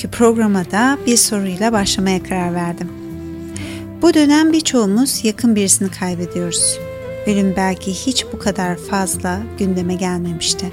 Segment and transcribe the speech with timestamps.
[0.00, 2.88] Bugünkü programa da bir soruyla başlamaya karar verdim.
[4.02, 6.78] Bu dönem birçoğumuz yakın birisini kaybediyoruz.
[7.26, 10.72] Ölüm belki hiç bu kadar fazla gündeme gelmemişti.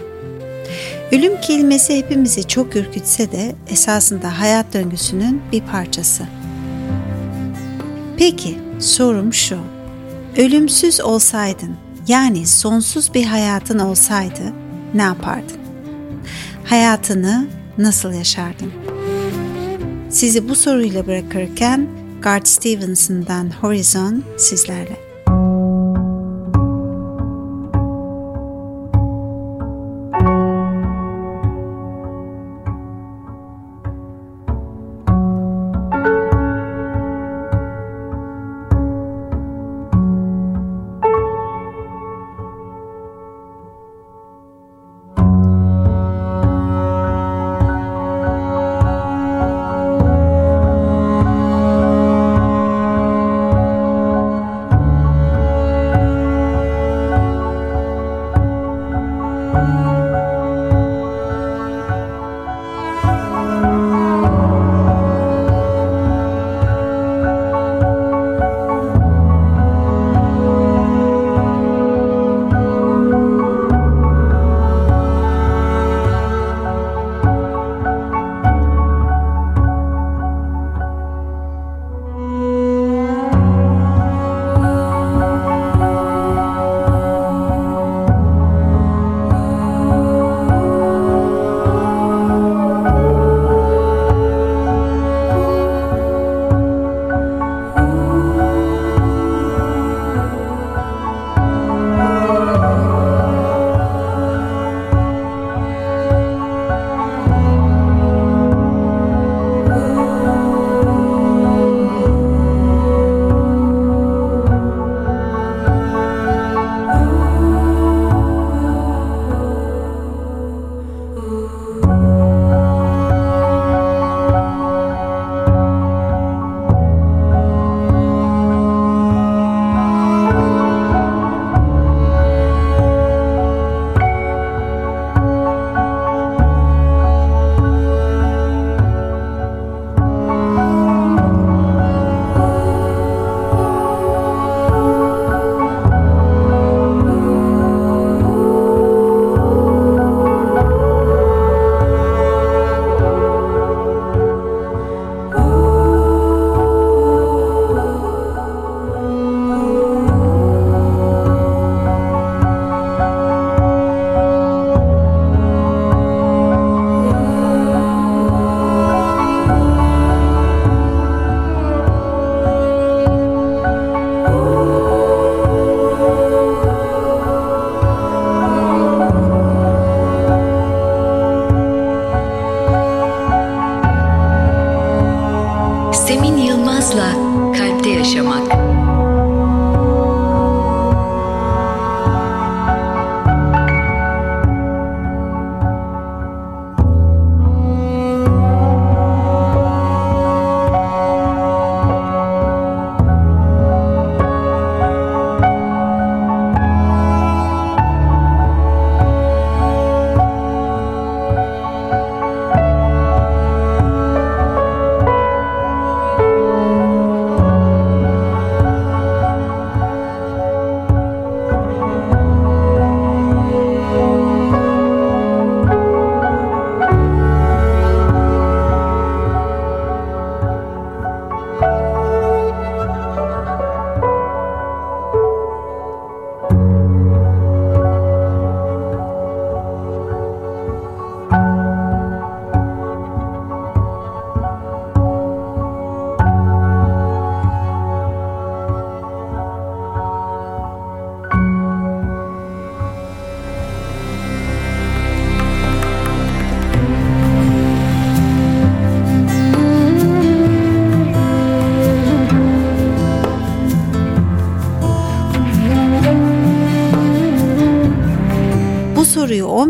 [1.12, 6.24] Ölüm kelimesi hepimizi çok ürkütse de esasında hayat döngüsünün bir parçası.
[8.18, 9.58] Peki sorum şu.
[10.38, 11.76] Ölümsüz olsaydın
[12.08, 14.54] yani sonsuz bir hayatın olsaydı
[14.94, 15.58] ne yapardın?
[16.64, 17.48] Hayatını
[17.78, 18.87] nasıl yaşardın?
[20.10, 21.88] Sizi bu soruyla bırakırken
[22.22, 25.07] Gard Stevenson'dan Horizon sizlerle.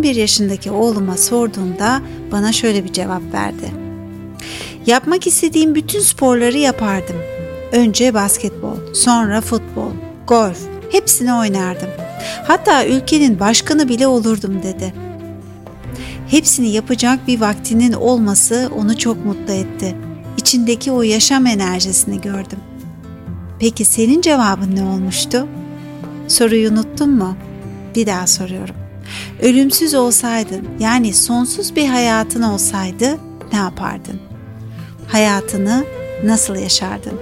[0.08, 2.02] 11 yaşındaki oğluma sorduğumda
[2.32, 3.72] bana şöyle bir cevap verdi.
[4.86, 7.16] Yapmak istediğim bütün sporları yapardım.
[7.72, 9.92] Önce basketbol, sonra futbol,
[10.28, 10.60] golf,
[10.92, 11.90] hepsini oynardım.
[12.48, 14.94] Hatta ülkenin başkanı bile olurdum dedi.
[16.28, 19.96] Hepsini yapacak bir vaktinin olması onu çok mutlu etti.
[20.38, 22.60] İçindeki o yaşam enerjisini gördüm.
[23.60, 25.48] Peki senin cevabın ne olmuştu?
[26.28, 27.38] Soruyu unuttun mu?
[27.96, 28.87] Bir daha soruyorum.
[29.42, 33.18] Ölümsüz olsaydın, yani sonsuz bir hayatın olsaydı
[33.54, 34.20] ne yapardın?
[35.08, 35.86] Hayatını
[36.24, 37.20] nasıl yaşardın?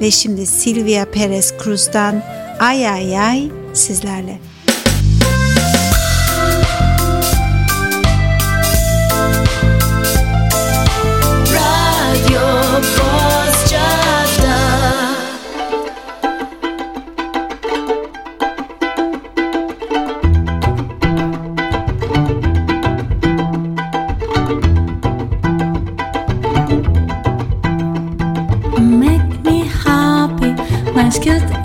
[0.00, 2.22] Ve şimdi Silvia Perez Cruz'dan
[2.60, 4.38] Ay Ay Ay sizlerle.
[31.20, 31.57] Bize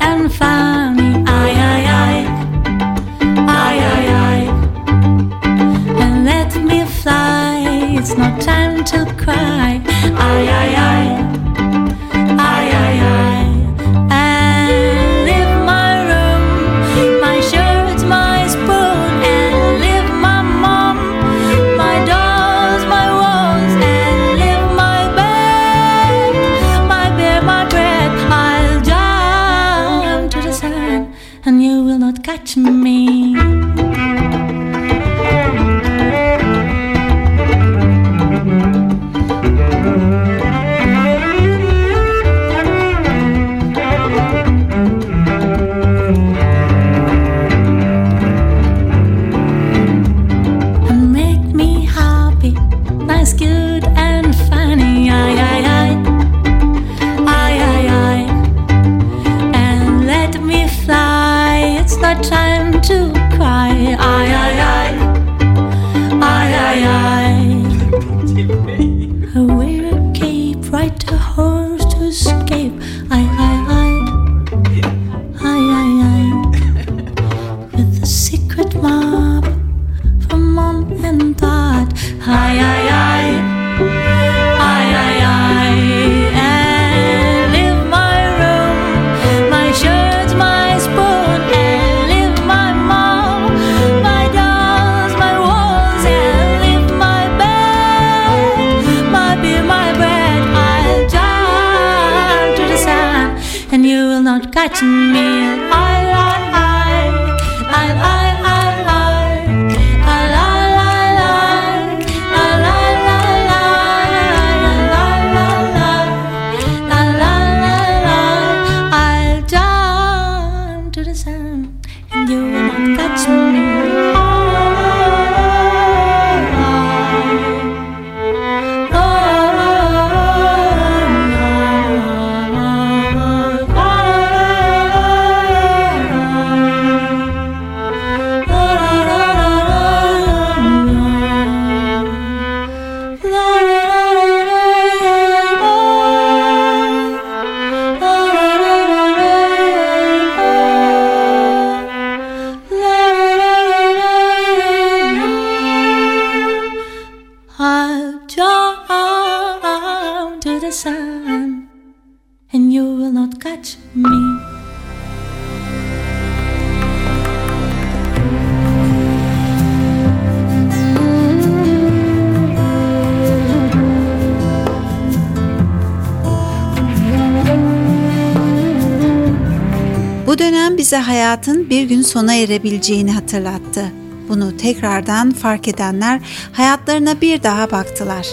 [181.74, 183.92] bir gün sona erebileceğini hatırlattı.
[184.30, 188.28] Bunu tekrardan fark edenler hayatlarına bir daha baktılar.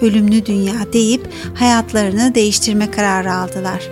[0.00, 3.88] Ölümlü dünya deyip hayatlarını değiştirme kararı aldılar.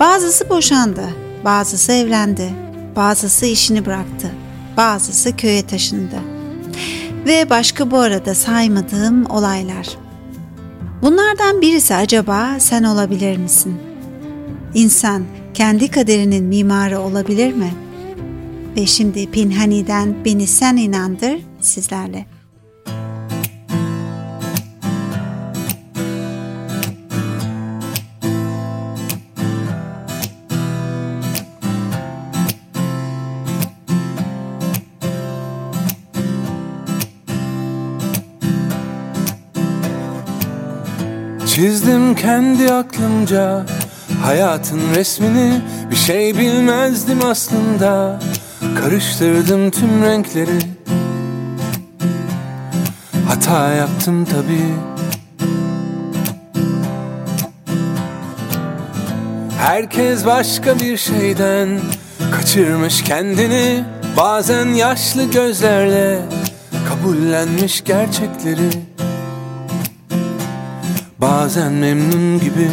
[0.00, 1.04] Bazısı boşandı,
[1.44, 2.50] bazısı evlendi,
[2.96, 4.30] bazısı işini bıraktı,
[4.76, 6.16] bazısı köye taşındı.
[7.26, 9.88] Ve başka bu arada saymadığım olaylar.
[11.02, 13.78] Bunlardan birisi acaba sen olabilir misin?
[14.74, 15.22] İnsan
[15.54, 17.83] kendi kaderinin mimarı olabilir mi?
[18.76, 22.26] ve şimdi Pinhani'den Beni Sen inandır sizlerle.
[41.46, 43.66] Çizdim kendi aklımca
[44.22, 48.20] hayatın resmini Bir şey bilmezdim aslında
[48.80, 50.58] Karıştırdım tüm renkleri.
[53.28, 54.74] Hata yaptım tabii.
[59.58, 61.80] Herkes başka bir şeyden
[62.32, 63.84] Kaçırmış kendini.
[64.16, 66.18] Bazen yaşlı gözlerle
[66.88, 68.70] Kabullenmiş gerçekleri.
[71.18, 72.70] Bazen memnun gibi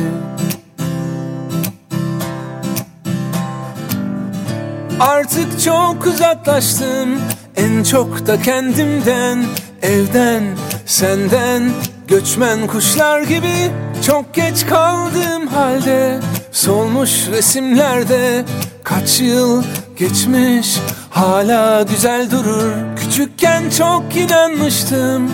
[5.01, 7.22] Artık çok uzaklaştım.
[7.55, 9.46] En çok da kendimden
[9.81, 10.43] Evden,
[10.86, 11.72] senden.
[12.08, 13.72] Göçmen kuşlar gibi
[14.05, 16.20] Çok geç kaldığım halde
[16.51, 18.46] Solmuş resimlerde
[18.84, 19.63] Kaç yıl
[19.98, 20.77] geçmiş
[21.10, 22.72] Hala güzel durur.
[22.96, 25.31] Küçükken çok inanmıştım.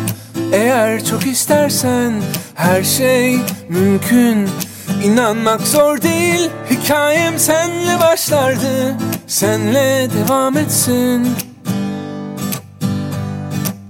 [0.54, 2.14] Eğer çok istersen
[2.56, 4.50] Her şey mümkün
[5.04, 8.96] İnanmak zor değil Hikayem senle başlardı.
[9.28, 11.28] Senle devam etsin.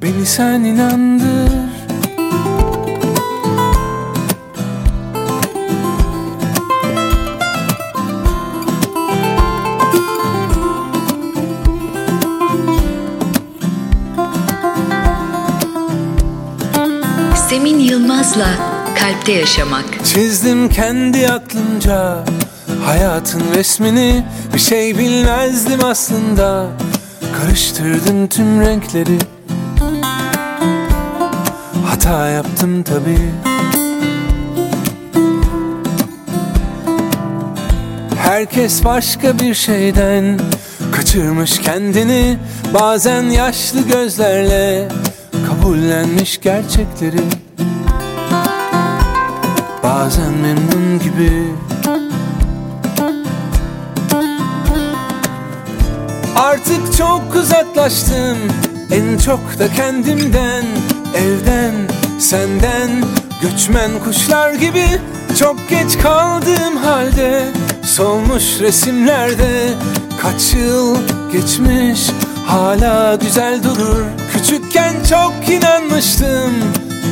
[0.02, 1.52] Beni sen inandır.
[17.50, 20.06] Semin Yılmaz'la Kalpte Yaşamak.
[20.06, 22.24] Çizdim kendi aklımca
[22.86, 24.24] Hayatın resmini.
[24.54, 26.68] Bir şey bilmezdim aslında.
[27.38, 29.18] Karıştırdım tüm renkleri.
[31.86, 33.18] Hata yaptım tabi
[38.18, 40.40] Herkes başka bir şeyden
[40.92, 42.38] Kaçırmış kendini.
[42.74, 44.88] Bazen yaşlı gözlerle
[45.48, 47.47] Kabullenmiş gerçekleri
[49.88, 51.56] Bazen memnun gibi.
[56.36, 58.38] Artık çok uzaklaştım.
[58.92, 60.66] En çok da kendimden
[61.16, 61.74] Evden,
[62.20, 63.04] senden.
[63.42, 64.86] Göçmen kuşlar gibi
[65.40, 67.52] Çok geç kaldığım halde
[67.84, 69.74] Solmuş resimlerde.
[70.22, 70.98] Kaç yıl
[71.32, 72.10] geçmiş
[72.48, 74.04] Hala güzel durur.
[74.34, 76.54] Küçükken çok inanmıştım.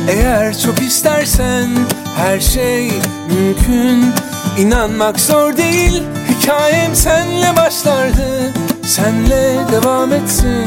[0.08, 1.68] Eğer çok istersen
[2.16, 2.92] Her şey
[3.28, 4.04] mümkün.
[4.58, 6.02] İnanmak zor değil.
[6.28, 8.52] Hikayem senle başlardı.
[8.86, 10.66] Senle devam etsin.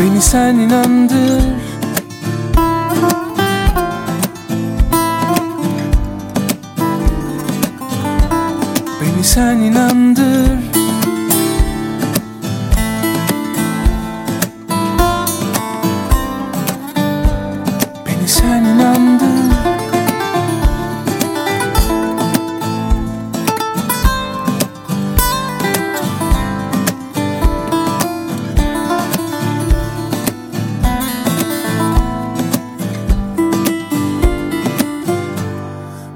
[0.00, 1.42] Beni sen inandır.
[9.00, 10.53] Beni sen inandır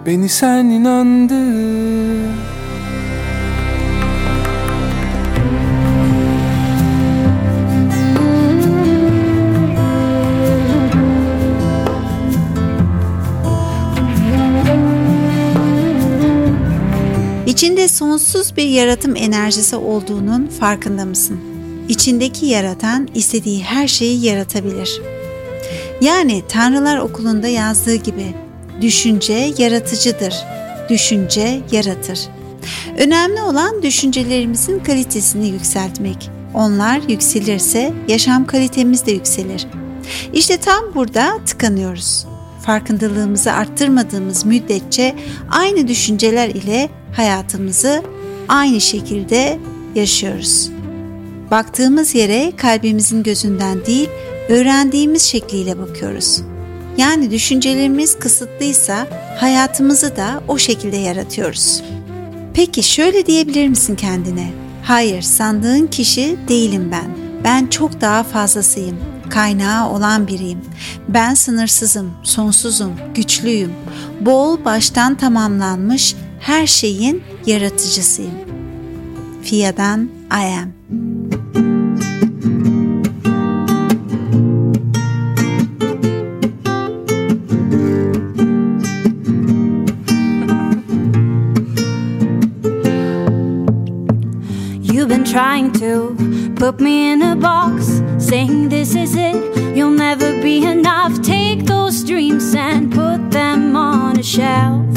[0.08, 1.36] Beni sen inandır
[17.46, 21.40] İçinde sonsuz bir yaratım enerjisi olduğunun farkında mısın?
[21.88, 25.00] İçindeki yaratan istediği her şeyi yaratabilir.
[26.00, 28.47] Yani Tanrılar Okulu'nda yazdığı gibi
[28.80, 30.34] düşünce yaratıcıdır.
[30.88, 32.20] Düşünce yaratır.
[32.98, 36.30] Önemli olan düşüncelerimizin kalitesini yükseltmek.
[36.54, 39.66] Onlar yükselirse yaşam kalitemiz de yükselir.
[40.32, 42.26] İşte tam burada tıkanıyoruz.
[42.62, 45.14] Farkındalığımızı arttırmadığımız müddetçe
[45.50, 48.02] aynı düşünceler ile hayatımızı
[48.48, 49.58] aynı şekilde
[49.94, 50.70] yaşıyoruz.
[51.50, 54.08] Baktığımız yere kalbimizin gözünden değil,
[54.48, 56.42] öğrendiğimiz şekliyle bakıyoruz.
[56.98, 59.06] Yani düşüncelerimiz kısıtlıysa
[59.40, 61.82] hayatımızı da o şekilde yaratıyoruz.
[62.54, 64.50] Peki şöyle diyebilir misin kendine?
[64.84, 67.10] Hayır, sandığın kişi değilim ben.
[67.44, 68.96] Ben çok daha fazlasıyım.
[69.30, 70.60] Kaynağı olan biriyim.
[71.08, 73.72] Ben sınırsızım, sonsuzum, güçlüyüm.
[74.20, 78.34] Bol baştan tamamlanmış her şeyin yaratıcısıyım.
[79.42, 81.17] Fia'dan I am.
[95.30, 96.14] Trying to
[96.56, 101.20] put me in a box, saying this is it, you'll never be enough.
[101.20, 104.86] Take those dreams and put them on a shelf.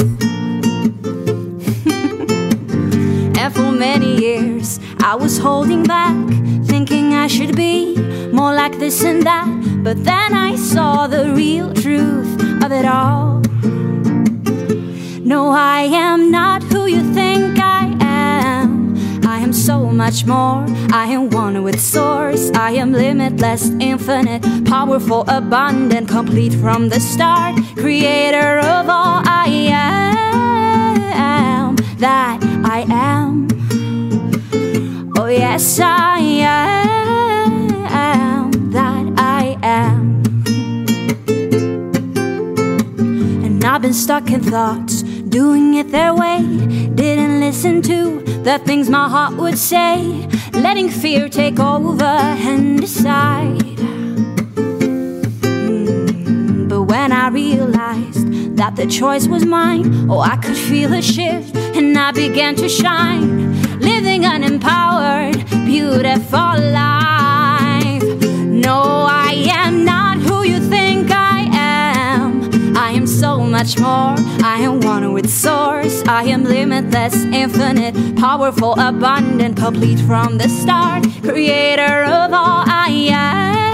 [3.38, 6.16] and for many years, I was holding back,
[6.64, 7.96] thinking I should be
[8.32, 9.46] more like this and that.
[9.84, 13.42] But then I saw the real truth of it all.
[15.24, 17.51] No, I am not who you think
[20.06, 20.64] much more.
[20.92, 22.50] I am one with Source.
[22.68, 27.54] I am limitless, infinite, powerful, abundant, complete from the start.
[27.76, 31.76] Creator of all I am.
[31.98, 32.40] That
[32.76, 33.46] I am.
[35.16, 37.68] Oh, yes, I am.
[38.72, 40.24] That I am.
[43.44, 45.01] And I've been stuck in thoughts
[45.32, 46.40] doing it their way.
[46.94, 53.78] Didn't listen to the things my heart would say, letting fear take over and decide.
[55.64, 61.00] Mm, but when I realized that the choice was mine, oh, I could feel a
[61.00, 68.02] shift and I began to shine, living an empowered, beautiful life.
[68.66, 70.81] No, I am not who you think
[73.22, 74.16] so much more.
[74.52, 76.02] I am one with Source.
[76.08, 81.04] I am limitless, infinite, powerful, abundant, complete from the start.
[81.22, 83.71] Creator of all I am.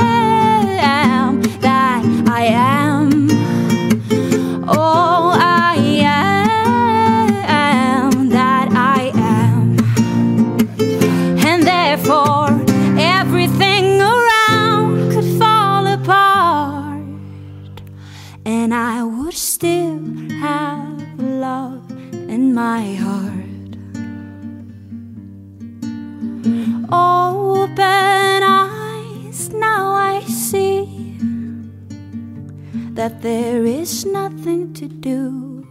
[32.98, 35.64] That there is nothing to do,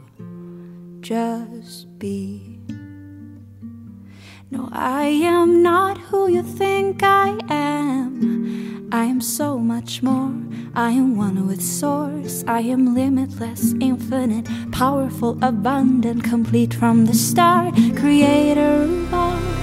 [1.02, 2.58] just be.
[4.50, 8.88] No, I am not who you think I am.
[8.94, 10.32] I am so much more.
[10.74, 12.46] I am one with Source.
[12.48, 17.76] I am limitless, infinite, powerful, abundant, complete from the start.
[17.98, 19.57] Creator of all.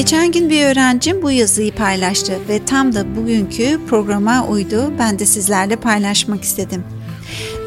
[0.00, 4.92] Geçen gün bir öğrencim bu yazıyı paylaştı ve tam da bugünkü programa uydu.
[4.98, 6.84] Ben de sizlerle paylaşmak istedim.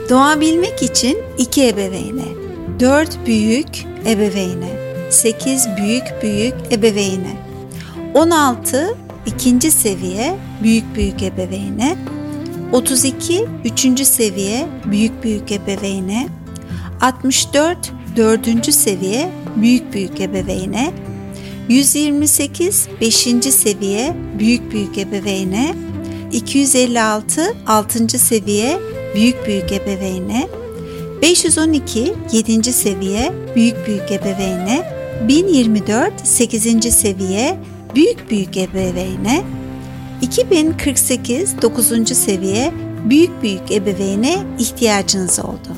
[0.10, 2.26] Doğabilmek için iki ebeveyne,
[2.80, 4.70] dört büyük ebeveyne,
[5.10, 7.38] sekiz büyük büyük ebeveyne,
[8.14, 11.96] on altı ikinci seviye büyük büyük ebeveyne,
[12.72, 16.28] 32 üçüncü seviye büyük büyük ebeveyne,
[17.02, 20.94] 64 dördüncü seviye büyük büyük ebeveyne,
[21.70, 23.16] 128 5.
[23.54, 25.76] seviye büyük büyük ebeveyne,
[26.32, 28.20] 256 6.
[28.20, 28.80] seviye
[29.16, 30.48] büyük büyük ebeveyne,
[31.22, 32.74] 512 7.
[32.74, 34.94] seviye büyük büyük ebeveyne,
[35.28, 36.94] 1024 8.
[36.94, 37.60] seviye
[37.96, 39.44] büyük büyük ebeveyne,
[40.22, 42.18] 2048 9.
[42.18, 42.74] seviye
[43.10, 45.78] büyük büyük ebeveyne ihtiyacınız oldu.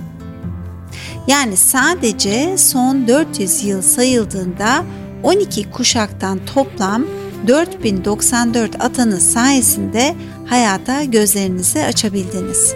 [1.28, 4.86] Yani sadece son 400 yıl sayıldığında
[5.26, 7.06] 12 kuşaktan toplam
[7.48, 12.74] 4094 atanız sayesinde hayata gözlerinizi açabildiniz.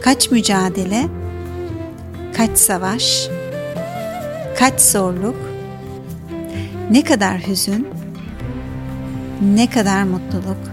[0.00, 1.06] Kaç mücadele,
[2.36, 3.28] kaç savaş,
[4.58, 5.36] kaç zorluk,
[6.90, 7.88] ne kadar hüzün,
[9.54, 10.72] ne kadar mutluluk,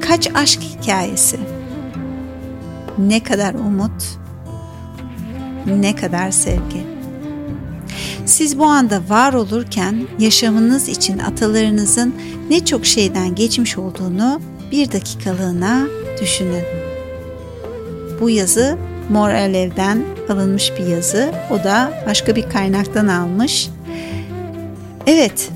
[0.00, 1.38] kaç aşk hikayesi,
[2.98, 4.18] ne kadar umut,
[5.66, 6.93] ne kadar sevgi.
[8.26, 12.14] Siz bu anda var olurken yaşamınız için atalarınızın
[12.50, 14.40] ne çok şeyden geçmiş olduğunu
[14.72, 15.86] bir dakikalığına
[16.20, 16.64] düşünün.
[18.20, 18.78] Bu yazı
[19.10, 21.32] Mor Alev'den alınmış bir yazı.
[21.50, 23.68] O da başka bir kaynaktan almış.
[25.06, 25.50] Evet,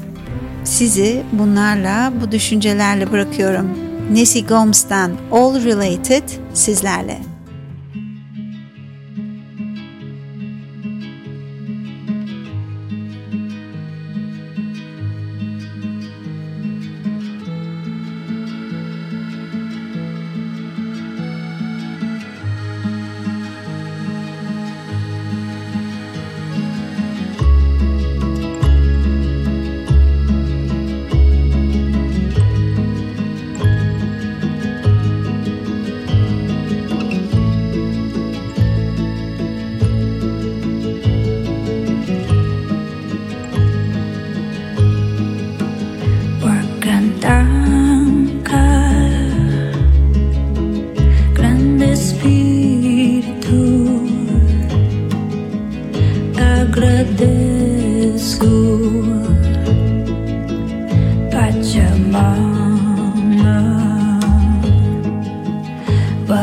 [0.64, 3.78] sizi bunlarla, bu düşüncelerle bırakıyorum.
[4.12, 6.22] Nessie Gomes'tan All Related
[6.54, 7.27] sizlerle.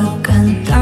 [0.03, 0.74] 我感。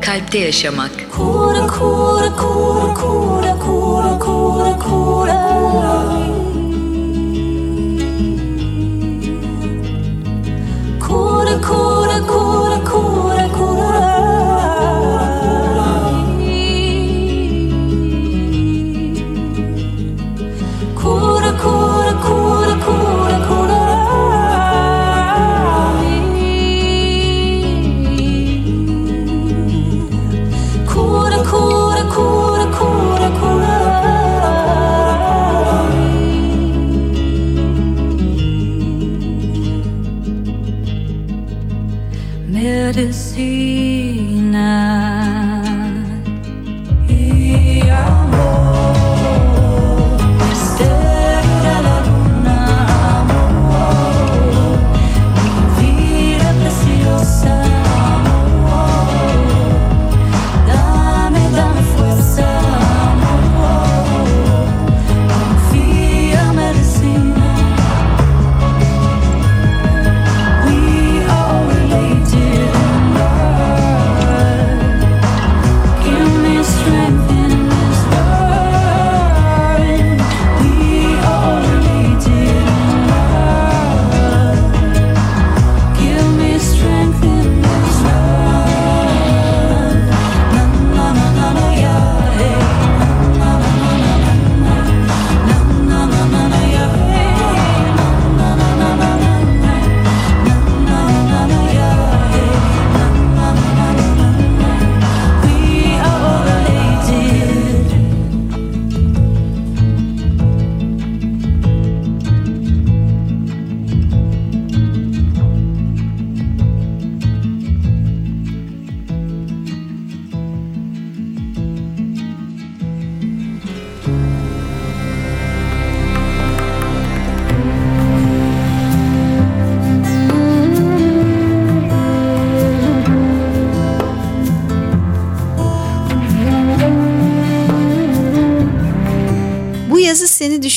[0.00, 0.90] Kalpte yaşamak.
[1.10, 5.32] Kura kura kura kura kura kura
[11.00, 11.91] Kura kura kura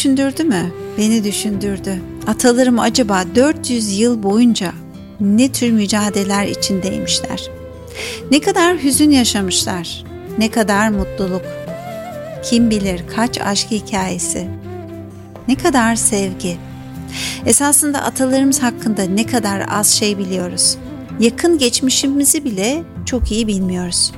[0.05, 0.71] düşündürdü mü?
[0.97, 2.01] Beni düşündürdü.
[2.27, 4.71] Atalarım acaba 400 yıl boyunca
[5.19, 7.49] ne tür mücadeleler içindeymişler?
[8.31, 10.03] Ne kadar hüzün yaşamışlar?
[10.37, 11.41] Ne kadar mutluluk?
[12.43, 14.47] Kim bilir kaç aşk hikayesi?
[15.47, 16.57] Ne kadar sevgi?
[17.45, 20.77] Esasında atalarımız hakkında ne kadar az şey biliyoruz.
[21.19, 24.11] Yakın geçmişimizi bile çok iyi bilmiyoruz.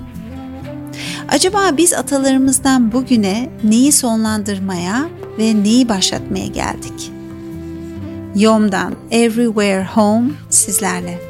[1.30, 7.12] Acaba biz atalarımızdan bugüne neyi sonlandırmaya ve neyi başlatmaya geldik?
[8.36, 11.27] Yom'dan Everywhere Home sizlerle.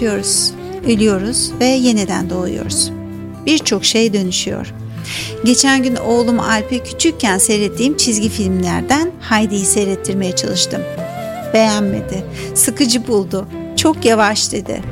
[0.00, 0.52] Evrimleşiyoruz,
[0.84, 2.92] ölüyoruz ve yeniden doğuyoruz.
[3.46, 4.74] Birçok şey dönüşüyor.
[5.44, 10.82] Geçen gün oğlum Alp'e küçükken seyrettiğim çizgi filmlerden Heidi'yi seyrettirmeye çalıştım.
[11.54, 14.82] Beğenmedi, sıkıcı buldu, çok yavaş dedi.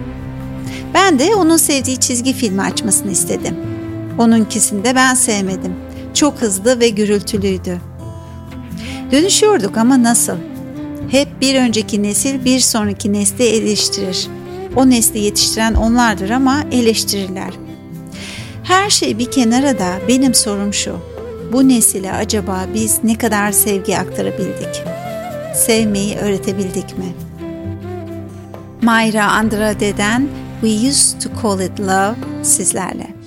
[0.95, 3.57] Ben de onun sevdiği çizgi filmi açmasını istedim.
[4.19, 5.73] Onunkisini de ben sevmedim.
[6.15, 7.79] Çok hızlı ve gürültülüydü.
[9.13, 10.37] Dönüşüyorduk ama nasıl?
[11.11, 14.29] Hep bir önceki nesil bir sonraki nesli eleştirir.
[14.77, 17.51] O nesli yetiştiren onlardır ama eleştirirler.
[18.65, 20.97] Her şey bir kenara da benim sorum şu.
[21.53, 24.83] Bu nesile acaba biz ne kadar sevgi aktarabildik?
[25.55, 27.15] Sevmeyi öğretebildik mi?
[28.83, 30.29] Mayra Andrade'den
[30.61, 33.18] We Used to Call It Love sizlerle.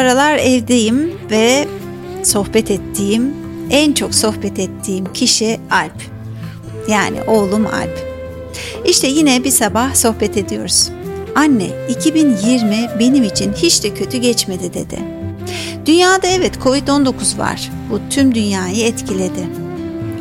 [0.00, 1.68] Aralar evdeyim ve
[2.22, 3.34] sohbet ettiğim,
[3.70, 6.02] en çok sohbet ettiğim kişi Alp.
[6.88, 8.06] Yani oğlum Alp.
[8.84, 10.90] İşte yine bir sabah sohbet ediyoruz.
[11.36, 14.98] Anne, 2020 benim için hiç de kötü geçmedi dedi.
[15.86, 17.70] Dünyada evet Covid-19 var.
[17.90, 19.48] Bu tüm dünyayı etkiledi.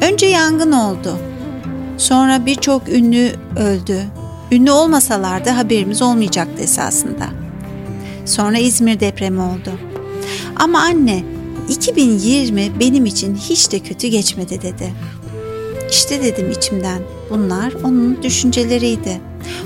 [0.02, 1.18] Önce yangın oldu.
[1.98, 4.02] Sonra birçok ünlü öldü.
[4.52, 7.49] Ünlü olmasalardı haberimiz olmayacaktı esasında.
[8.30, 9.72] Sonra İzmir depremi oldu.
[10.56, 11.24] Ama anne
[11.70, 14.94] 2020 benim için hiç de kötü geçmedi dedi.
[15.92, 19.22] İşte dedim içimden bunlar onun düşünceleriydi.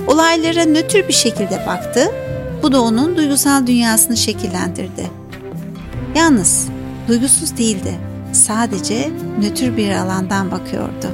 [0.07, 2.11] Olaylara nötr bir şekilde baktı.
[2.63, 5.09] Bu da onun duygusal dünyasını şekillendirdi.
[6.15, 6.67] Yalnız
[7.07, 7.93] duygusuz değildi.
[8.33, 11.07] Sadece nötr bir alandan bakıyordu.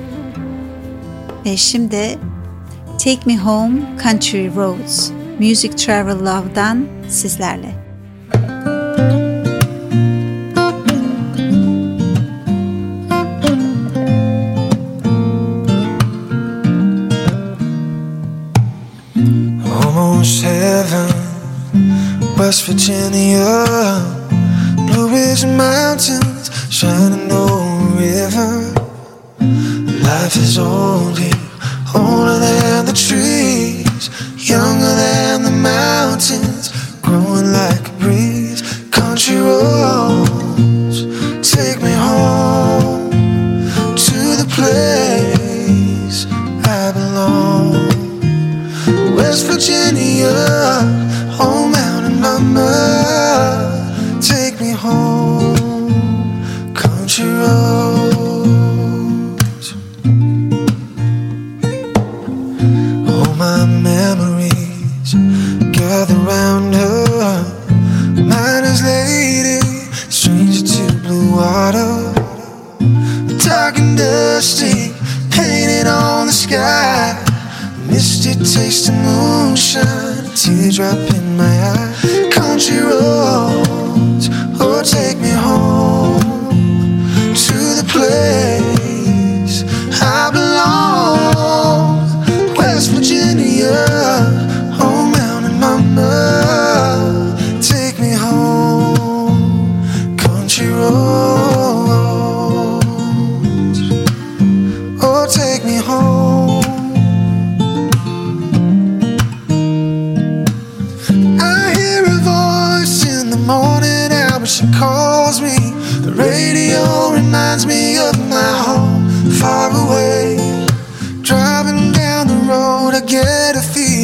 [1.46, 2.20] Ve şimdi
[2.98, 7.74] Take Me Home Country Roads Music Travel Love'dan sizlerle.
[19.64, 21.10] Almost heaven,
[22.38, 23.66] West Virginia,
[24.88, 28.74] Blue Ridge Mountains, Shenandoah River.
[30.04, 30.58] Life is
[31.18, 31.32] here,
[31.96, 32.29] older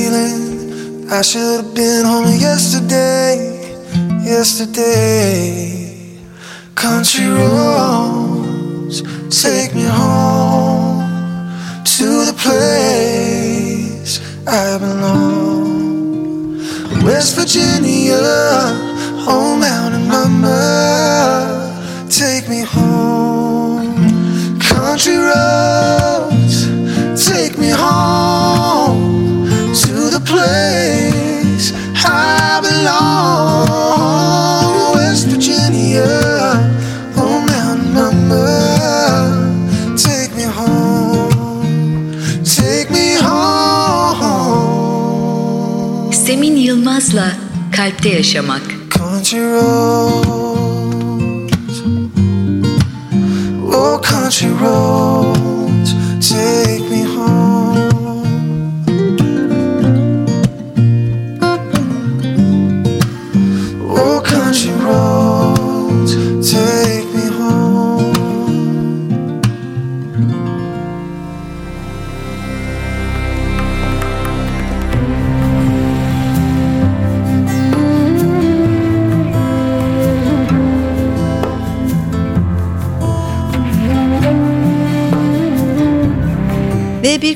[0.05, 3.33] feeling I should have been home yesterday.
[4.23, 6.19] Yesterday,
[6.75, 9.01] country roads
[9.41, 11.01] take me home
[11.97, 14.13] to the place
[14.47, 16.57] I belong.
[17.03, 18.21] West Virginia,
[19.25, 20.57] home mountain mama,
[22.09, 23.95] take me home.
[24.59, 26.57] Country roads,
[27.27, 28.64] take me home
[30.45, 31.67] place
[32.05, 33.65] I belong.
[34.95, 36.11] West Virginia,
[37.17, 38.47] home mountain mama,
[40.05, 42.13] take me home,
[42.57, 44.51] take me home.
[46.23, 47.27] Semin Yılmaz'la
[47.75, 48.65] Kalpte Yaşamak.
[48.89, 50.95] Country roads,
[53.81, 55.34] oh country roads,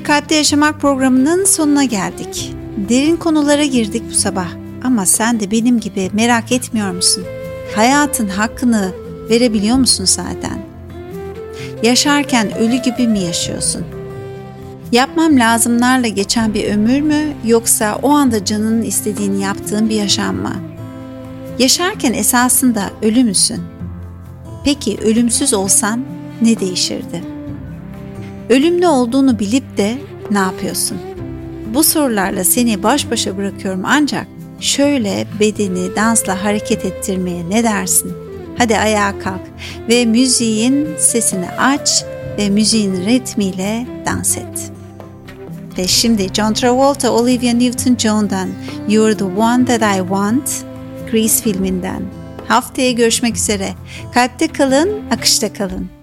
[0.09, 2.53] Kalpte Yaşamak programının sonuna geldik.
[2.89, 4.47] Derin konulara girdik bu sabah.
[4.83, 7.23] Ama sen de benim gibi merak etmiyor musun?
[7.75, 8.91] Hayatın hakkını
[9.29, 10.59] verebiliyor musun zaten?
[11.83, 13.85] Yaşarken ölü gibi mi yaşıyorsun?
[14.91, 20.55] Yapmam lazımlarla geçen bir ömür mü yoksa o anda canının istediğini yaptığın bir yaşam mı?
[21.59, 23.61] Yaşarken esasında ölü müsün?
[24.65, 26.05] Peki ölümsüz olsan
[26.41, 27.28] ne değişirdi?
[28.49, 29.97] Ölümlü olduğunu bilip de
[30.31, 30.97] ne yapıyorsun?
[31.73, 34.27] Bu sorularla seni baş başa bırakıyorum ancak
[34.59, 38.13] şöyle bedeni dansla hareket ettirmeye ne dersin?
[38.57, 39.41] Hadi ayağa kalk
[39.89, 42.03] ve müziğin sesini aç
[42.37, 44.71] ve müziğin ritmiyle dans et.
[45.77, 48.49] Ve şimdi John Travolta, Olivia Newton-John'dan
[48.89, 50.49] You're the One That I Want,
[51.11, 52.03] Grease filminden.
[52.47, 53.73] Haftaya görüşmek üzere.
[54.13, 55.98] Kalpte kalın, akışta kalın.